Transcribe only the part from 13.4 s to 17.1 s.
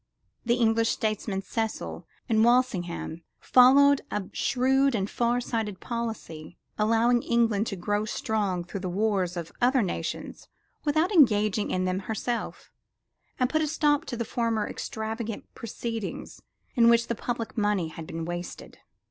put a stop to the former extravagant proceedings in which